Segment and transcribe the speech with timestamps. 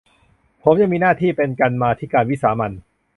[0.63, 2.71] ผมยังมีหน้าที่เป็นกรรมาธิการวิสามัญ